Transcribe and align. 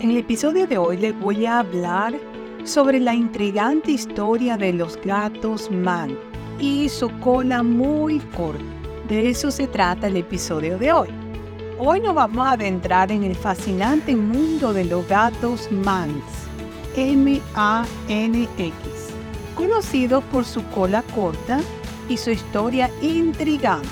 En 0.00 0.12
el 0.12 0.18
episodio 0.18 0.68
de 0.68 0.78
hoy 0.78 0.96
les 0.96 1.18
voy 1.18 1.44
a 1.44 1.58
hablar 1.58 2.14
sobre 2.62 3.00
la 3.00 3.14
intrigante 3.14 3.90
historia 3.90 4.56
de 4.56 4.72
los 4.72 4.96
gatos 5.04 5.72
man 5.72 6.16
y 6.60 6.88
su 6.88 7.10
cola 7.18 7.64
muy 7.64 8.20
corta. 8.36 8.62
De 9.08 9.28
eso 9.28 9.50
se 9.50 9.66
trata 9.66 10.06
el 10.06 10.16
episodio 10.16 10.78
de 10.78 10.92
hoy. 10.92 11.08
Hoy 11.80 11.98
nos 11.98 12.14
vamos 12.14 12.46
a 12.46 12.52
adentrar 12.52 13.10
en 13.10 13.24
el 13.24 13.34
fascinante 13.34 14.14
mundo 14.14 14.72
de 14.72 14.84
los 14.84 15.04
gatos 15.08 15.68
mans, 15.72 16.22
M-A-N-X, 16.94 18.72
conocidos 19.56 20.22
por 20.30 20.44
su 20.44 20.64
cola 20.66 21.02
corta 21.12 21.58
y 22.08 22.16
su 22.18 22.30
historia 22.30 22.88
intrigante. 23.02 23.88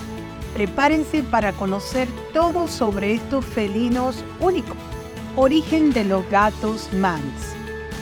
Prepárense 0.55 1.25
para 1.25 1.53
conocer 1.53 2.07
todo 2.33 2.69
sobre 2.69 3.15
estos 3.15 3.45
felinos 3.45 4.23
únicos. 4.39 4.77
Origen 5.39 5.93
de 5.93 6.03
los 6.03 6.27
gatos 6.31 6.89
mans. 6.95 7.55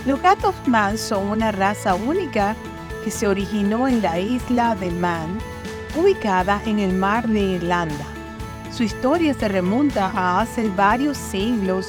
Los 0.07 0.23
gatos 0.23 0.55
mans 0.69 1.01
son 1.01 1.31
una 1.31 1.51
raza 1.51 1.97
única 1.97 2.55
que 3.03 3.11
se 3.11 3.27
originó 3.27 3.89
en 3.89 4.03
la 4.03 4.21
isla 4.21 4.77
de 4.77 4.93
Man, 4.93 5.41
ubicada 5.97 6.63
en 6.65 6.79
el 6.79 6.93
mar 6.93 7.27
de 7.27 7.41
Irlanda. 7.41 8.07
Su 8.71 8.85
historia 8.85 9.35
se 9.35 9.49
remonta 9.49 10.13
a 10.15 10.43
hace 10.43 10.69
varios 10.77 11.17
siglos 11.17 11.89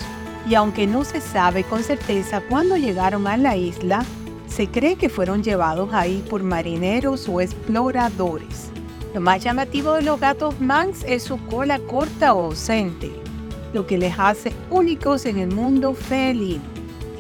y 0.50 0.56
aunque 0.56 0.88
no 0.88 1.04
se 1.04 1.22
sabe 1.22 1.64
con 1.64 1.84
certeza 1.84 2.42
cuándo 2.42 2.76
llegaron 2.76 3.28
a 3.28 3.38
la 3.38 3.56
isla, 3.56 4.04
se 4.48 4.66
cree 4.68 4.96
que 4.96 5.10
fueron 5.10 5.44
llevados 5.44 5.94
ahí 5.94 6.26
por 6.28 6.42
marineros 6.42 7.30
o 7.30 7.40
exploradores. 7.40 8.72
Lo 9.14 9.22
más 9.22 9.44
llamativo 9.44 9.94
de 9.94 10.02
los 10.02 10.20
gatos 10.20 10.60
mans 10.60 11.06
es 11.08 11.22
su 11.22 11.38
cola 11.46 11.78
corta 11.78 12.34
o 12.34 12.46
ausente 12.46 13.25
lo 13.76 13.86
que 13.86 13.98
les 13.98 14.18
hace 14.18 14.54
únicos 14.72 15.26
en 15.26 15.38
el 15.38 15.54
mundo 15.54 15.94
felino. 15.94 16.64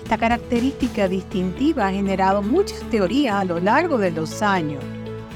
Esta 0.01 0.17
característica 0.17 1.09
distintiva 1.09 1.87
ha 1.87 1.91
generado 1.91 2.41
muchas 2.41 2.79
teorías 2.89 3.35
a 3.35 3.43
lo 3.43 3.59
largo 3.59 3.97
de 3.97 4.11
los 4.11 4.41
años. 4.41 4.81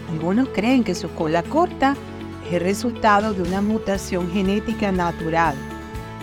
Algunos 0.09 0.47
creen 0.49 0.85
que 0.85 0.95
su 0.95 1.09
cola 1.09 1.43
corta 1.43 1.97
es 2.49 2.61
resultado 2.61 3.33
de 3.33 3.41
una 3.41 3.61
mutación 3.61 4.31
genética 4.31 4.93
natural, 4.93 5.55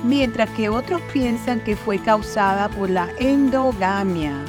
mientras 0.02 0.48
que 0.50 0.70
otros 0.70 1.02
piensan 1.12 1.60
que 1.60 1.76
fue 1.76 1.98
causada 1.98 2.70
por 2.70 2.88
la 2.88 3.10
endogamia, 3.18 4.44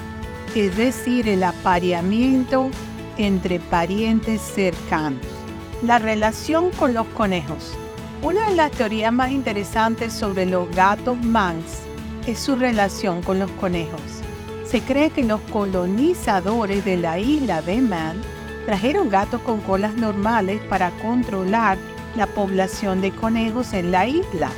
es 0.56 0.78
decir, 0.78 1.28
el 1.28 1.44
apareamiento 1.44 2.72
entre 3.18 3.60
parientes 3.60 4.40
cercanos. 4.40 5.20
La 5.84 6.00
relación 6.00 6.72
con 6.72 6.94
los 6.94 7.06
conejos. 7.08 7.78
Una 8.24 8.50
de 8.50 8.56
las 8.56 8.72
teorías 8.72 9.14
más 9.14 9.32
interesantes 9.32 10.12
sobre 10.12 10.48
los 10.48 10.70
gatos 10.76 11.24
mans 11.24 11.84
es 12.26 12.40
su 12.40 12.56
relación 12.56 13.22
con 13.22 13.38
los 13.38 13.52
conejos. 13.52 14.02
Se 14.66 14.82
cree 14.82 15.12
que 15.12 15.24
los 15.24 15.40
colonizadores 15.42 16.84
de 16.84 16.98
la 16.98 17.20
isla 17.20 17.62
de 17.62 17.80
Man 17.80 18.20
trajeron 18.66 19.10
gatos 19.10 19.40
con 19.42 19.62
colas 19.62 19.96
normales 19.96 20.60
para 20.68 20.90
controlar 20.98 21.78
la 22.16 22.26
población 22.26 23.02
de 23.02 23.12
conejos 23.12 23.74
en 23.74 23.92
la 23.92 24.08
isla, 24.08 24.50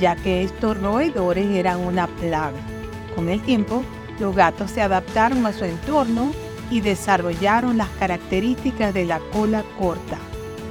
ya 0.00 0.16
que 0.16 0.42
estos 0.42 0.80
roedores 0.80 1.46
eran 1.50 1.80
una 1.80 2.06
plaga. 2.06 2.58
Con 3.14 3.28
el 3.28 3.42
tiempo, 3.42 3.84
los 4.20 4.34
gatos 4.34 4.70
se 4.70 4.80
adaptaron 4.80 5.44
a 5.44 5.52
su 5.52 5.66
entorno 5.66 6.32
y 6.70 6.80
desarrollaron 6.80 7.76
las 7.76 7.90
características 7.90 8.94
de 8.94 9.04
la 9.04 9.20
cola 9.32 9.62
corta. 9.78 10.18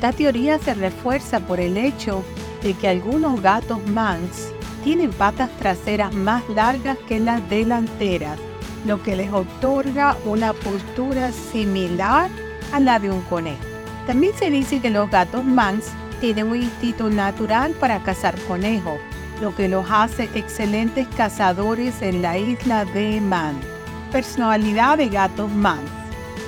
Esta 0.01 0.13
teoría 0.13 0.57
se 0.57 0.73
refuerza 0.73 1.41
por 1.41 1.59
el 1.59 1.77
hecho 1.77 2.23
de 2.63 2.73
que 2.73 2.87
algunos 2.87 3.39
gatos 3.39 3.85
mans 3.85 4.51
tienen 4.83 5.11
patas 5.11 5.51
traseras 5.59 6.11
más 6.11 6.41
largas 6.49 6.97
que 7.07 7.19
las 7.19 7.47
delanteras, 7.51 8.39
lo 8.87 9.03
que 9.03 9.15
les 9.15 9.31
otorga 9.31 10.17
una 10.25 10.53
postura 10.53 11.31
similar 11.31 12.31
a 12.73 12.79
la 12.79 12.97
de 12.97 13.11
un 13.11 13.21
conejo. 13.21 13.61
También 14.07 14.33
se 14.35 14.49
dice 14.49 14.79
que 14.81 14.89
los 14.89 15.07
gatos 15.11 15.45
mans 15.45 15.85
tienen 16.19 16.47
un 16.47 16.63
instinto 16.63 17.07
natural 17.11 17.73
para 17.73 18.01
cazar 18.01 18.33
conejos, 18.47 18.97
lo 19.39 19.55
que 19.55 19.69
los 19.69 19.85
hace 19.91 20.23
excelentes 20.33 21.07
cazadores 21.15 22.01
en 22.01 22.23
la 22.23 22.39
isla 22.39 22.85
de 22.85 23.21
Man. 23.21 23.53
Personalidad 24.11 24.97
de 24.97 25.09
gatos 25.09 25.51
mans. 25.51 26.00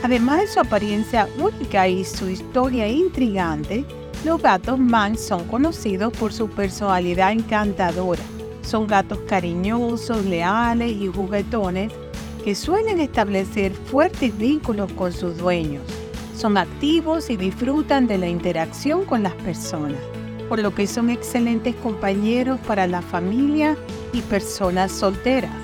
Además 0.03 0.41
de 0.41 0.47
su 0.47 0.59
apariencia 0.59 1.29
única 1.39 1.87
y 1.87 2.03
su 2.03 2.27
historia 2.27 2.89
intrigante, 2.89 3.85
los 4.25 4.41
gatos 4.41 4.77
Manx 4.77 5.21
son 5.21 5.47
conocidos 5.47 6.11
por 6.17 6.33
su 6.33 6.49
personalidad 6.49 7.31
encantadora. 7.31 8.21
Son 8.63 8.85
gatos 8.85 9.19
cariñosos, 9.29 10.25
leales 10.25 10.91
y 10.91 11.07
juguetones 11.07 11.93
que 12.43 12.53
suelen 12.53 12.99
establecer 12.99 13.71
fuertes 13.71 14.37
vínculos 14.37 14.91
con 14.91 15.13
sus 15.13 15.37
dueños. 15.37 15.83
Son 16.35 16.57
activos 16.57 17.29
y 17.29 17.37
disfrutan 17.37 18.05
de 18.05 18.17
la 18.17 18.27
interacción 18.27 19.05
con 19.05 19.23
las 19.23 19.35
personas, 19.35 20.01
por 20.49 20.59
lo 20.59 20.75
que 20.75 20.85
son 20.85 21.11
excelentes 21.11 21.75
compañeros 21.75 22.59
para 22.67 22.87
la 22.87 23.01
familia 23.01 23.77
y 24.11 24.19
personas 24.19 24.91
solteras. 24.91 25.55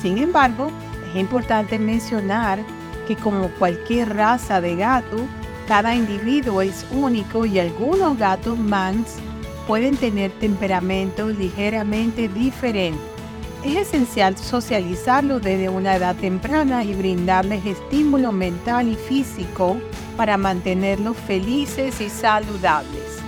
Sin 0.00 0.18
embargo, 0.18 0.70
es 1.12 1.20
importante 1.20 1.80
mencionar 1.80 2.64
que 3.06 3.16
como 3.16 3.48
cualquier 3.58 4.16
raza 4.16 4.60
de 4.60 4.76
gato, 4.76 5.18
cada 5.68 5.94
individuo 5.94 6.62
es 6.62 6.84
único 6.90 7.46
y 7.46 7.58
algunos 7.58 8.18
gatos 8.18 8.58
mans 8.58 9.16
pueden 9.66 9.96
tener 9.96 10.30
temperamentos 10.32 11.36
ligeramente 11.38 12.28
diferentes. 12.28 13.00
Es 13.64 13.76
esencial 13.76 14.36
socializarlos 14.36 15.40
desde 15.40 15.68
una 15.68 15.94
edad 15.94 16.16
temprana 16.16 16.82
y 16.82 16.94
brindarles 16.94 17.64
estímulo 17.64 18.32
mental 18.32 18.88
y 18.88 18.96
físico 18.96 19.76
para 20.16 20.36
mantenerlos 20.36 21.16
felices 21.16 22.00
y 22.00 22.10
saludables. 22.10 23.22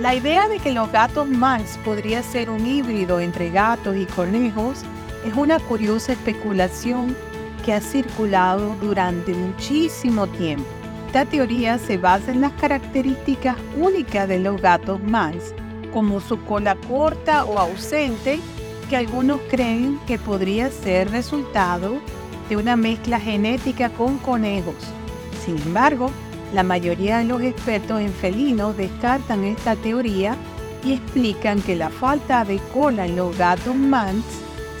La 0.00 0.14
idea 0.14 0.48
de 0.48 0.58
que 0.58 0.72
los 0.72 0.90
gatos 0.90 1.28
mans 1.28 1.78
podría 1.84 2.22
ser 2.22 2.50
un 2.50 2.66
híbrido 2.66 3.20
entre 3.20 3.50
gatos 3.50 3.96
y 3.96 4.06
conejos 4.06 4.82
es 5.24 5.34
una 5.34 5.58
curiosa 5.60 6.12
especulación 6.12 7.16
que 7.64 7.72
ha 7.72 7.80
circulado 7.80 8.74
durante 8.80 9.34
muchísimo 9.34 10.26
tiempo. 10.26 10.66
Esta 11.06 11.24
teoría 11.24 11.78
se 11.78 11.96
basa 11.96 12.32
en 12.32 12.42
las 12.42 12.52
características 12.52 13.56
únicas 13.78 14.28
de 14.28 14.38
los 14.40 14.60
gatos 14.60 15.02
mans, 15.02 15.54
como 15.92 16.20
su 16.20 16.42
cola 16.44 16.76
corta 16.86 17.44
o 17.44 17.58
ausente, 17.58 18.40
que 18.90 18.96
algunos 18.96 19.40
creen 19.50 19.98
que 20.06 20.18
podría 20.18 20.70
ser 20.70 21.10
resultado 21.10 21.98
de 22.48 22.56
una 22.56 22.76
mezcla 22.76 23.18
genética 23.18 23.90
con 23.90 24.18
conejos. 24.18 24.76
Sin 25.44 25.56
embargo, 25.58 26.10
la 26.52 26.62
mayoría 26.62 27.18
de 27.18 27.24
los 27.24 27.42
expertos 27.42 28.00
en 28.00 28.12
felinos 28.12 28.76
descartan 28.76 29.44
esta 29.44 29.76
teoría 29.76 30.36
y 30.84 30.94
explican 30.94 31.60
que 31.62 31.76
la 31.76 31.90
falta 31.90 32.44
de 32.44 32.58
cola 32.72 33.06
en 33.06 33.16
los 33.16 33.36
gatos 33.36 33.74
mans 33.74 34.24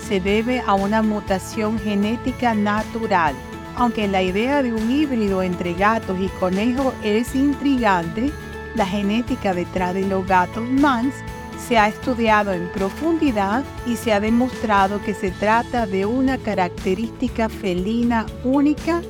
se 0.08 0.20
debe 0.20 0.60
a 0.66 0.74
una 0.74 1.02
mutación 1.02 1.78
genética 1.78 2.54
natural. 2.54 3.34
Aunque 3.76 4.08
la 4.08 4.22
idea 4.22 4.62
de 4.62 4.72
un 4.72 4.90
híbrido 4.90 5.42
entre 5.42 5.74
gatos 5.74 6.18
y 6.18 6.28
conejos 6.40 6.94
es 7.04 7.34
intrigante, 7.34 8.32
la 8.74 8.86
genética 8.86 9.52
detrás 9.54 9.94
de 9.94 10.06
los 10.06 10.26
gatos 10.26 10.68
mans 10.68 11.14
se 11.68 11.76
ha 11.76 11.88
estudiado 11.88 12.52
en 12.52 12.70
profundidad 12.72 13.62
y 13.86 13.96
se 13.96 14.12
ha 14.12 14.20
demostrado 14.20 15.02
que 15.02 15.12
se 15.12 15.30
trata 15.30 15.86
de 15.86 16.06
una 16.06 16.38
característica 16.38 17.48
felina 17.48 18.24
única 18.42 19.02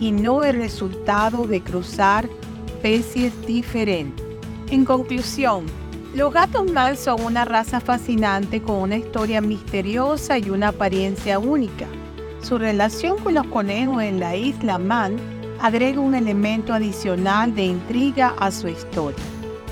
y 0.00 0.12
no 0.12 0.44
el 0.44 0.56
resultado 0.56 1.46
de 1.46 1.60
cruzar 1.60 2.28
especies 2.66 3.32
diferentes. 3.46 4.24
En 4.70 4.84
conclusión, 4.84 5.66
los 6.14 6.32
gatos 6.32 6.70
Man 6.72 6.96
son 6.96 7.20
una 7.20 7.44
raza 7.44 7.80
fascinante 7.80 8.62
con 8.62 8.76
una 8.76 8.96
historia 8.96 9.40
misteriosa 9.40 10.38
y 10.38 10.48
una 10.48 10.68
apariencia 10.68 11.38
única. 11.38 11.86
Su 12.40 12.56
relación 12.56 13.18
con 13.18 13.34
los 13.34 13.46
conejos 13.48 14.02
en 14.02 14.18
la 14.18 14.34
isla 14.34 14.78
Man 14.78 15.16
agrega 15.60 16.00
un 16.00 16.14
elemento 16.14 16.72
adicional 16.72 17.54
de 17.54 17.64
intriga 17.64 18.34
a 18.38 18.50
su 18.50 18.68
historia. 18.68 19.22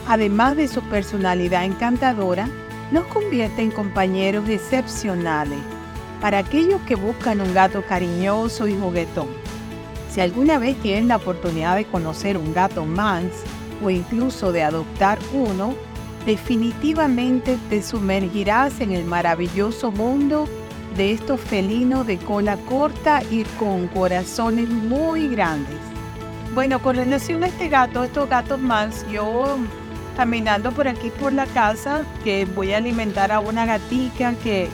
Además 0.08 0.56
de 0.56 0.68
su 0.68 0.82
personalidad 0.82 1.64
encantadora, 1.64 2.48
los 2.92 3.04
convierte 3.06 3.62
en 3.62 3.70
compañeros 3.70 4.48
excepcionales 4.48 5.58
para 6.20 6.38
aquellos 6.38 6.80
que 6.82 6.96
buscan 6.96 7.40
un 7.40 7.54
gato 7.54 7.82
cariñoso 7.88 8.68
y 8.68 8.76
juguetón. 8.76 9.28
Si 10.10 10.20
alguna 10.20 10.58
vez 10.58 10.76
tienen 10.82 11.08
la 11.08 11.16
oportunidad 11.16 11.76
de 11.76 11.86
conocer 11.86 12.36
un 12.36 12.52
gato 12.52 12.84
mans 12.84 13.32
o 13.82 13.90
incluso 13.90 14.52
de 14.52 14.62
adoptar 14.62 15.18
uno, 15.32 15.74
definitivamente 16.26 17.56
te 17.70 17.80
sumergirás 17.82 18.80
en 18.80 18.90
el 18.90 19.04
maravilloso 19.04 19.92
mundo 19.92 20.48
de 20.96 21.12
estos 21.12 21.40
felinos 21.40 22.06
de 22.06 22.18
cola 22.18 22.56
corta 22.68 23.22
y 23.30 23.44
con 23.58 23.86
corazones 23.88 24.68
muy 24.68 25.28
grandes. 25.28 25.76
Bueno, 26.52 26.80
con 26.82 26.96
relación 26.96 27.44
a 27.44 27.46
este 27.46 27.68
gato, 27.68 28.02
estos 28.02 28.28
gatos 28.28 28.60
más, 28.60 29.06
yo 29.10 29.56
caminando 30.16 30.72
por 30.72 30.88
aquí 30.88 31.10
por 31.10 31.32
la 31.32 31.46
casa, 31.46 32.02
que 32.24 32.44
voy 32.44 32.72
a 32.72 32.78
alimentar 32.78 33.30
a 33.30 33.40
una 33.40 33.66
gatica 33.66 34.34
que 34.42 34.68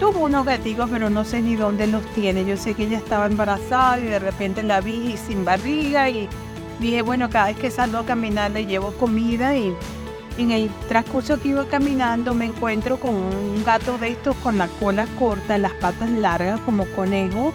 tuvo 0.00 0.24
unos 0.24 0.44
gaticos, 0.44 0.90
pero 0.90 1.08
no 1.08 1.24
sé 1.24 1.40
ni 1.40 1.54
dónde 1.54 1.86
los 1.86 2.04
tiene. 2.14 2.44
Yo 2.44 2.56
sé 2.56 2.74
que 2.74 2.84
ella 2.84 2.98
estaba 2.98 3.26
embarazada 3.26 4.00
y 4.00 4.04
de 4.04 4.18
repente 4.18 4.62
la 4.62 4.80
vi 4.80 5.16
sin 5.16 5.44
barriga 5.44 6.10
y 6.10 6.28
dije, 6.80 7.02
bueno, 7.02 7.30
cada 7.30 7.46
vez 7.46 7.56
que 7.56 7.70
salgo 7.70 7.98
a 7.98 8.04
caminar 8.04 8.50
le 8.50 8.66
llevo 8.66 8.92
comida 8.94 9.56
y 9.56 9.72
en 10.38 10.50
el 10.50 10.70
transcurso 10.88 11.40
que 11.40 11.48
iba 11.48 11.66
caminando 11.66 12.34
me 12.34 12.46
encuentro 12.46 12.98
con 12.98 13.14
un 13.14 13.62
gato 13.64 13.98
de 13.98 14.08
estos 14.08 14.34
con 14.36 14.58
la 14.58 14.68
cola 14.68 15.06
corta, 15.18 15.58
las 15.58 15.72
patas 15.72 16.10
largas 16.10 16.60
como 16.60 16.86
conejo, 16.86 17.52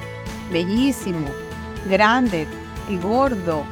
bellísimo, 0.52 1.28
grande 1.90 2.48
y 2.90 2.98
gordo 2.98 3.64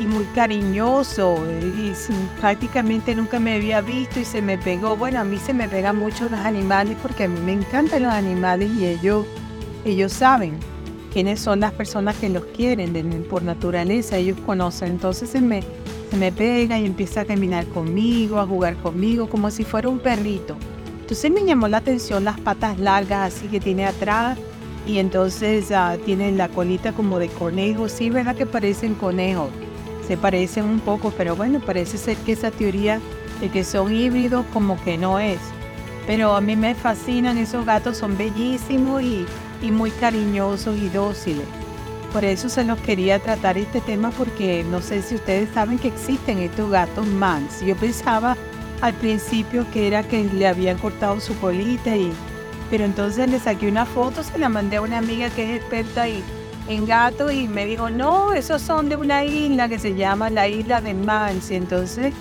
y 0.00 0.06
muy 0.06 0.24
cariñoso 0.34 1.38
y 1.60 1.92
prácticamente 2.40 3.14
nunca 3.14 3.38
me 3.38 3.54
había 3.54 3.80
visto 3.80 4.20
y 4.20 4.24
se 4.24 4.40
me 4.42 4.58
pegó. 4.58 4.96
Bueno, 4.96 5.20
a 5.20 5.24
mí 5.24 5.38
se 5.38 5.52
me 5.52 5.68
pegan 5.68 5.98
mucho 5.98 6.28
los 6.28 6.40
animales 6.40 6.96
porque 7.02 7.24
a 7.24 7.28
mí 7.28 7.38
me 7.40 7.52
encantan 7.52 8.04
los 8.04 8.12
animales 8.12 8.70
y 8.72 8.86
ellos, 8.86 9.26
ellos 9.84 10.12
saben 10.12 10.58
quiénes 11.12 11.40
son 11.40 11.60
las 11.60 11.72
personas 11.72 12.16
que 12.16 12.28
los 12.28 12.44
quieren 12.46 13.26
por 13.28 13.42
naturaleza, 13.42 14.16
ellos 14.16 14.38
conocen. 14.46 14.92
Entonces 14.92 15.30
se 15.30 15.40
me, 15.40 15.62
se 16.12 16.18
me 16.18 16.30
pega 16.30 16.78
y 16.78 16.84
empieza 16.84 17.22
a 17.22 17.24
caminar 17.24 17.66
conmigo, 17.68 18.38
a 18.38 18.46
jugar 18.46 18.76
conmigo, 18.76 19.30
como 19.30 19.50
si 19.50 19.64
fuera 19.64 19.88
un 19.88 19.98
perrito. 19.98 20.58
Entonces 21.00 21.30
me 21.30 21.42
llamó 21.42 21.68
la 21.68 21.78
atención 21.78 22.24
las 22.24 22.38
patas 22.38 22.78
largas 22.78 23.32
así 23.32 23.48
que 23.48 23.60
tiene 23.60 23.86
atrás 23.86 24.36
y 24.86 24.98
entonces 24.98 25.70
uh, 25.70 25.96
tiene 26.04 26.30
la 26.32 26.50
colita 26.50 26.92
como 26.92 27.18
de 27.18 27.28
conejo. 27.28 27.88
Sí, 27.88 28.10
¿verdad 28.10 28.36
que 28.36 28.44
parecen 28.44 28.94
conejos? 28.94 29.48
Se 30.06 30.18
parecen 30.18 30.66
un 30.66 30.80
poco, 30.80 31.14
pero 31.16 31.34
bueno, 31.34 31.60
parece 31.60 31.96
ser 31.96 32.18
que 32.18 32.32
esa 32.32 32.50
teoría 32.50 33.00
de 33.40 33.48
que 33.48 33.64
son 33.64 33.90
híbridos 33.90 34.44
como 34.52 34.78
que 34.84 34.98
no 34.98 35.18
es. 35.18 35.38
Pero 36.06 36.36
a 36.36 36.42
mí 36.42 36.56
me 36.56 36.74
fascinan 36.74 37.38
esos 37.38 37.64
gatos, 37.64 37.96
son 37.96 38.18
bellísimos 38.18 39.02
y 39.02 39.24
y 39.62 39.70
muy 39.70 39.90
cariñosos 39.92 40.76
y 40.76 40.88
dóciles. 40.88 41.46
Por 42.12 42.24
eso 42.24 42.48
se 42.48 42.64
los 42.64 42.78
quería 42.80 43.18
tratar 43.18 43.56
este 43.56 43.80
tema 43.80 44.10
porque 44.10 44.64
no 44.64 44.82
sé 44.82 45.00
si 45.00 45.14
ustedes 45.14 45.48
saben 45.54 45.78
que 45.78 45.88
existen 45.88 46.38
estos 46.38 46.70
gatos 46.70 47.06
mans. 47.06 47.62
Yo 47.64 47.74
pensaba 47.74 48.36
al 48.82 48.92
principio 48.94 49.66
que 49.72 49.86
era 49.86 50.02
que 50.02 50.24
le 50.24 50.46
habían 50.46 50.76
cortado 50.76 51.20
su 51.20 51.34
colita 51.38 51.96
y 51.96 52.12
pero 52.72 52.84
entonces 52.84 53.28
le 53.28 53.38
saqué 53.38 53.68
una 53.68 53.84
foto, 53.84 54.22
se 54.22 54.38
la 54.38 54.48
mandé 54.48 54.76
a 54.76 54.80
una 54.80 54.96
amiga 54.96 55.28
que 55.28 55.44
es 55.44 55.60
experta 55.60 56.06
en 56.08 56.86
gatos 56.86 57.30
y 57.30 57.46
me 57.46 57.66
dijo, 57.66 57.90
no, 57.90 58.32
esos 58.32 58.62
son 58.62 58.88
de 58.88 58.96
una 58.96 59.26
isla 59.26 59.68
que 59.68 59.78
se 59.78 59.94
llama 59.94 60.30
la 60.30 60.48
isla 60.48 60.80
de 60.80 60.94
Mans. 60.94 61.50
Y 61.50 61.56
entonces 61.56 62.14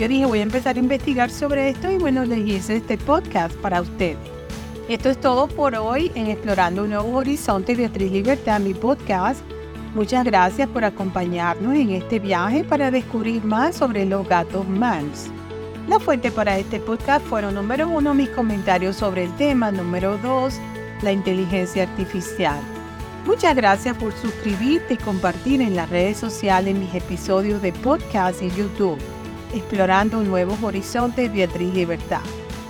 yo 0.00 0.08
dije, 0.08 0.26
voy 0.26 0.40
a 0.40 0.42
empezar 0.42 0.74
a 0.74 0.80
investigar 0.80 1.30
sobre 1.30 1.68
esto 1.68 1.88
y 1.92 1.98
bueno, 1.98 2.24
les 2.24 2.44
hice 2.44 2.74
este 2.74 2.98
podcast 2.98 3.54
para 3.58 3.82
ustedes. 3.82 4.33
Esto 4.86 5.08
es 5.08 5.18
todo 5.18 5.48
por 5.48 5.74
hoy 5.76 6.12
en 6.14 6.26
Explorando 6.26 6.82
un 6.82 6.90
Nuevo 6.90 7.16
Horizonte 7.16 7.74
Beatriz 7.74 8.12
Libertad, 8.12 8.60
mi 8.60 8.74
podcast. 8.74 9.40
Muchas 9.94 10.26
gracias 10.26 10.68
por 10.68 10.84
acompañarnos 10.84 11.74
en 11.74 11.88
este 11.88 12.18
viaje 12.18 12.64
para 12.64 12.90
descubrir 12.90 13.42
más 13.44 13.76
sobre 13.76 14.04
los 14.04 14.28
gatos 14.28 14.68
mans. 14.68 15.30
La 15.88 15.98
fuente 15.98 16.30
para 16.30 16.58
este 16.58 16.80
podcast 16.80 17.24
fueron 17.24 17.54
número 17.54 17.88
uno 17.88 18.12
mis 18.12 18.28
comentarios 18.28 18.96
sobre 18.96 19.24
el 19.24 19.34
tema, 19.36 19.72
número 19.72 20.18
dos 20.18 20.60
la 21.00 21.12
inteligencia 21.12 21.84
artificial. 21.84 22.60
Muchas 23.24 23.56
gracias 23.56 23.96
por 23.96 24.12
suscribirte 24.12 24.94
y 24.94 24.98
compartir 24.98 25.62
en 25.62 25.76
las 25.76 25.88
redes 25.88 26.18
sociales 26.18 26.76
mis 26.76 26.94
episodios 26.94 27.62
de 27.62 27.72
podcast 27.72 28.42
y 28.42 28.50
YouTube, 28.50 28.98
Explorando 29.54 30.18
un 30.18 30.28
Nuevo 30.28 30.58
Horizonte 30.62 31.30
Beatriz 31.30 31.72
Libertad. 31.72 32.20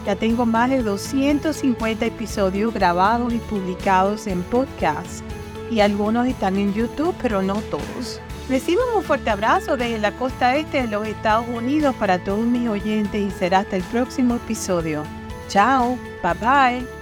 Ya 0.06 0.16
tengo 0.16 0.44
más 0.44 0.70
de 0.70 0.82
250 0.82 2.04
episodios 2.04 2.74
grabados 2.74 3.32
y 3.32 3.38
publicados 3.38 4.26
en 4.26 4.42
podcast 4.42 5.24
y 5.70 5.80
algunos 5.80 6.26
están 6.26 6.56
en 6.56 6.74
YouTube, 6.74 7.14
pero 7.20 7.42
no 7.42 7.54
todos. 7.70 8.20
Recibo 8.48 8.82
un 8.94 9.02
fuerte 9.02 9.30
abrazo 9.30 9.76
desde 9.76 9.98
la 9.98 10.12
costa 10.12 10.56
este 10.56 10.82
de 10.82 10.88
los 10.88 11.06
Estados 11.06 11.46
Unidos 11.48 11.94
para 11.96 12.18
todos 12.22 12.44
mis 12.44 12.68
oyentes 12.68 13.20
y 13.20 13.30
será 13.30 13.60
hasta 13.60 13.76
el 13.76 13.82
próximo 13.84 14.36
episodio. 14.36 15.02
Chao, 15.48 15.98
bye 16.22 16.34
bye. 16.34 16.93